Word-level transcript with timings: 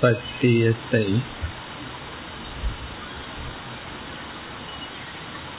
சத்தியத்தை 0.00 1.22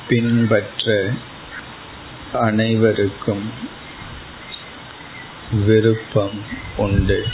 பின்பற்ற 0.07 1.11
அனைவருக்கும் 2.33 3.51
விருப்பம் 5.65 6.43
உண்டு. 6.77 7.27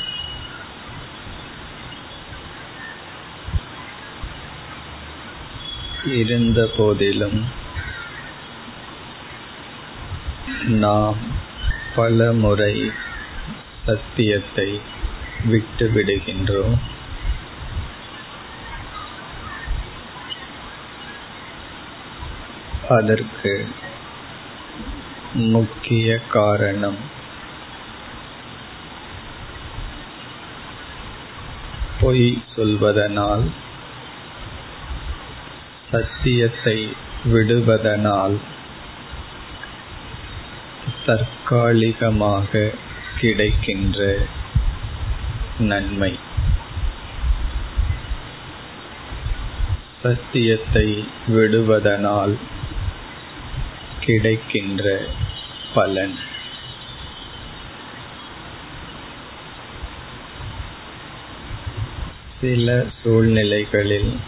இருந்த 6.06 6.70
போதிலும் 6.78 7.46
நாம் 10.64 11.18
பல 11.96 12.32
முறை 12.34 12.92
சத்தியத்தை 13.86 14.82
விட்டுவிடுகின்றோம். 15.48 16.80
அதற்கு 22.90 23.68
முக்கிய 25.34 26.20
காரணம். 26.32 26.98
பொய் 32.02 32.44
சொல்வதனால் 32.56 33.44
சத்தியத்தை 35.92 36.96
விடுவதனால் 37.26 38.38
தற்காலிகமாக 41.06 42.72
கிடைக்கின்ற 43.20 44.18
நன்மை. 45.60 46.20
சத்தியத்தை 50.04 51.08
விடுவதனால் 51.28 52.38
கிடைக்கின்ற 54.06 55.02
பலன். 55.74 56.16
சில 62.42 62.86
சூழ்நிலைகளில் 63.04 64.20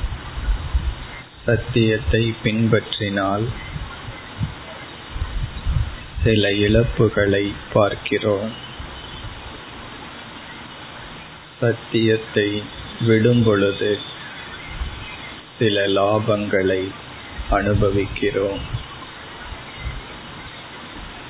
சத்தியத்தை 1.45 2.35
பின்பற்றினால் 2.43 3.47
சில 6.23 6.49
இழப்புகளை 6.49 7.53
பார்க்கிறோம். 7.73 8.51
சத்தியத்தை 11.59 12.63
விடும்பொழுது 13.07 13.99
சில 15.59 15.87
லாபங்களை 15.87 16.81
அனுபவிக்கிறோம். 17.49 18.74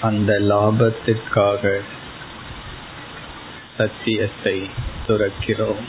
அந்த 0.05 0.31
லாபத்திற்காக 0.49 1.81
சத்தியத்தை 3.77 4.55
துறக்கிறோம். 5.07 5.83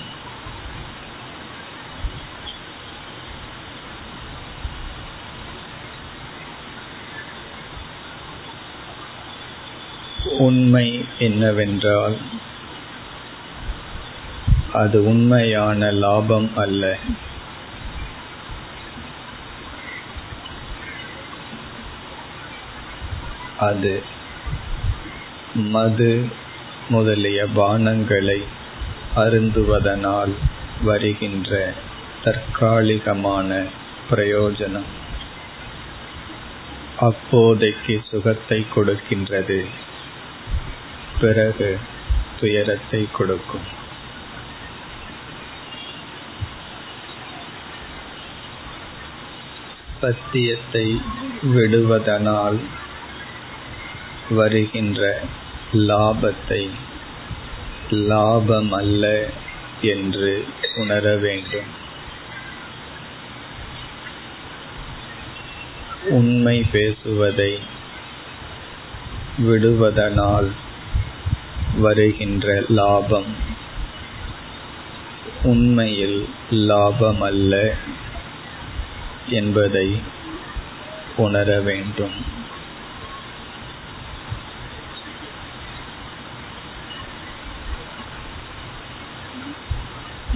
உண்மை 10.39 10.89
என்னவென்றால் 11.19 12.17
அது 14.73 14.99
உண்மையான 15.05 15.91
லாபம் 16.05 16.51
அல்ல. 16.57 16.97
அது 23.59 24.03
மது 25.55 26.27
முதலிய 26.89 27.45
பானங்களை 27.45 28.43
அருந்துவதனால் 29.17 30.33
வருகின்ற 30.83 31.73
தற்காலிகமான 32.25 33.65
பிரயோஜனம். 34.11 34.91
அப்போதைக்கு 36.99 38.03
சுகத்தை 38.11 38.67
கொடுக்கின்றது. 38.75 39.65
பிறகு 41.21 41.79
துயரத்தை 42.41 43.09
கொடுக்கும். 43.13 43.75
சத்தியத்தை 50.01 51.01
விடுவதனால் 51.43 52.59
வருகின்ற 54.31 55.21
லாபத்தை 55.73 56.71
லாபம் 57.91 58.73
அல்ல 58.73 59.29
என்று 59.81 60.47
உணர 60.77 61.17
வேண்டும். 61.17 61.85
உண்மை 66.09 66.67
பேசுவதை 66.73 67.59
விடுவதனால் 69.39 70.51
வருகின்ற 71.79 72.65
லாபம் 72.69 73.55
உண்மையில் 75.43 76.29
லாபம் 76.51 77.21
அல்ல 77.21 77.75
என்பதை 79.29 80.01
உணர 81.17 81.61
வேண்டும். 81.61 82.45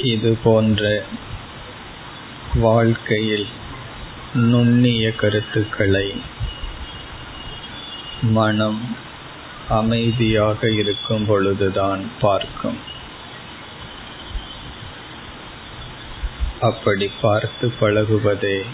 இது 0.04 0.38
போன்ற 0.44 1.04
வாழ்க்கையில் 2.54 3.46
நுண்ணிய 4.34 5.12
கருத்துக்களை 5.12 6.20
மனம் 8.22 8.96
அமைதியாக 9.68 10.70
இருக்கும் 10.70 11.26
பொழுதுதான் 11.26 12.10
பார்க்கும். 12.20 12.78
அப்படி 16.60 17.10
பார்த்து 17.22 17.74
பழகுவதே 17.80 18.64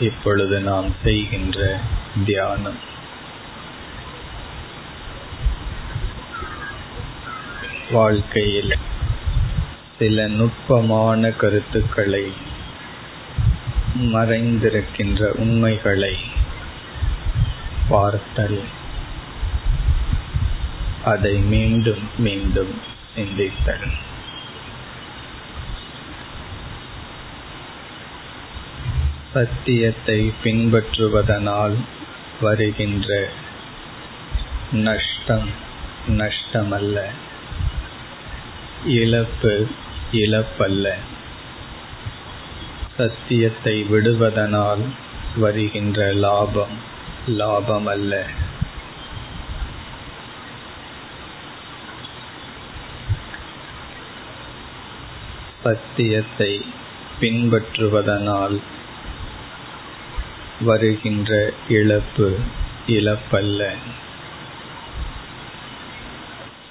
இப்பொழுது 0.00 0.60
நாம் 0.60 0.94
செய்கின்ற 1.02 1.80
தியானம். 2.24 2.78
வாழ்க்கையில் 7.90 8.76
சில 9.98 10.26
நுட்பமான 10.26 11.30
கருத்துக்களை 11.30 12.32
மறைந்திருக்கின்ற 13.96 15.26
உண்மைகளை 15.26 16.16
பார்த்தல். 17.88 18.60
அதை 21.04 21.34
மீண்டும் 21.34 22.10
மீண்டும் 22.18 22.80
சிந்தித்தல். 23.14 23.90
சத்தியத்தை 29.32 30.32
பின்பற்றுவதனால் 30.44 31.76
வருகின்ற 32.40 33.28
நஷ்டம் 34.72 35.50
நஷ்டமல்ல. 36.08 37.04
இழப்பு 38.86 39.68
இழப்பல்ல. 40.12 40.92
சத்தியத்தை 42.96 43.82
விடுவதனால் 43.82 44.84
வருகின்ற 45.36 46.12
லாபம் 46.12 46.76
லாபம் 47.26 47.86
அல்ல 47.86 48.26
சத்தியத்தை 55.62 56.64
பின்பற்றுவதனால் 57.20 58.60
வருகின்ற 60.60 61.52
இழப்பு 61.68 62.38
இழப்பல்ல. 62.86 63.68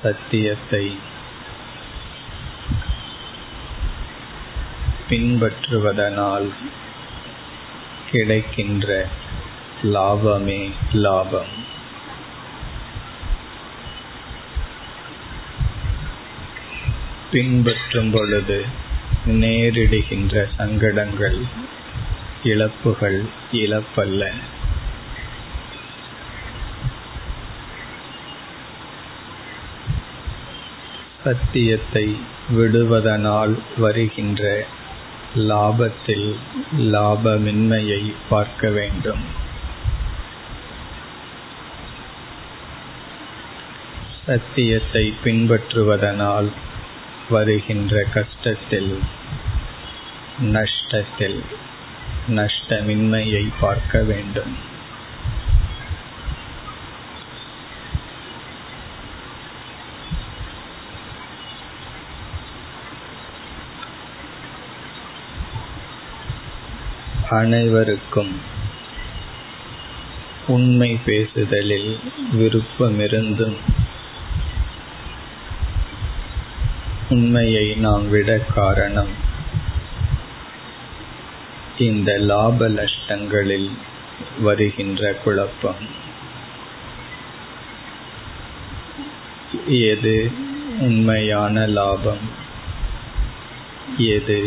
சத்தியத்தை 0.04 0.98
பின்பற்றுவதனால் 5.10 6.50
கிடைக்கின்ற 8.12 9.08
லாபமே 9.84 10.72
லாபம். 10.94 11.54
பின்பற்றும் 17.32 18.12
பொழுது 18.12 18.66
நேரிடுகின்ற 19.28 20.48
சங்கடங்கள் 20.58 21.42
இழப்புகள் 22.44 23.24
இழப்பல்ல. 23.52 24.32
சத்தியத்தை 31.24 32.18
விடுவதனால் 32.50 33.60
வருகின்ற 33.78 34.66
லாபத்தில் 35.36 36.36
லாபமின்மையை 36.78 38.14
பார்க்க 38.30 38.70
வேண்டும். 38.70 39.24
சத்தியத்தை 44.26 45.14
பின்பற்றுவதனால் 45.24 46.52
வருகின்ற 47.30 48.06
கஷ்டத்தில் 48.14 49.00
நஷ்டத்தில் 50.42 51.44
நஷ்டமின்மையை 52.30 53.50
பார்க்க 53.60 54.02
வேண்டும். 54.02 54.74
அனைவருக்கும் 67.36 68.34
உண்மை 70.48 71.00
பேசுதலில் 71.06 72.00
விருப்பமிருந்தும் 72.34 73.56
உண்மையை 77.10 77.76
நாம் 77.76 78.10
விட 78.10 78.38
காரணம் 78.38 79.10
இந்த 81.78 82.18
லாப 82.18 82.68
நஷ்டங்களில் 82.68 83.70
வருகின்ற 84.42 85.14
குழப்பம். 85.14 85.84
எது 89.68 90.32
உண்மையான 90.80 91.68
லாபம்? 91.68 92.24
எது 93.98 94.40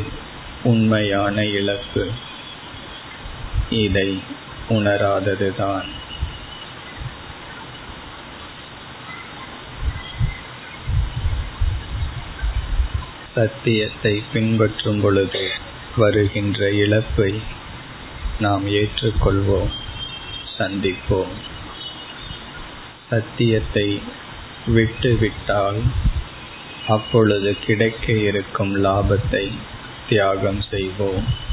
உண்மையான 0.62 1.44
இழப்பு? 1.44 2.10
இதை 3.70 4.22
உணராததுதான். 4.68 5.88
சத்தியத்தை 13.34 14.22
பின்பற்றும் 14.32 15.00
பொழுது 15.00 15.50
வருகின்ற 15.96 16.70
இழப்பை 16.70 17.40
நாம் 18.38 18.66
ஏற்றுக்கொள்வோம் 18.66 19.70
சந்திப்போம். 20.58 21.34
சத்தியத்தை 23.10 24.02
விட்டுவிட்டால் 24.66 25.82
அப்பொழுது 26.88 27.56
கிடைக்க 27.66 28.12
இருக்கும் 28.12 28.84
லாபத்தை 28.84 29.50
தியாகம் 30.08 30.62
செய்வோம். 30.62 31.47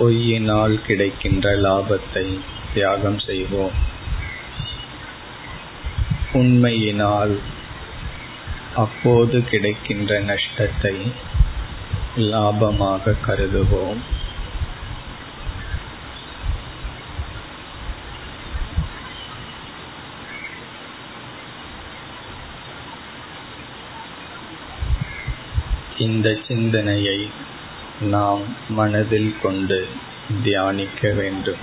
பொய்யினால் 0.00 0.74
கிடைக்கின்ற 0.74 1.56
லாபத்தை 1.56 2.40
தியாகம் 2.74 3.18
செய்வோம். 3.18 3.72
உண்மையினால் 6.32 7.40
அப்போது 8.76 9.44
கிடைக்கின்ற 9.44 10.20
நஷ்டத்தை 10.20 11.12
லாபமாக 12.16 13.14
கருதுவோம். 13.26 14.00
இந்த 25.98 26.38
சிந்தனையை 26.48 27.30
நாம் 28.00 28.56
மனதில் 28.68 29.34
கொண்டு 29.42 29.86
தியானிக்க 30.42 31.12
வேண்டும். 31.12 31.62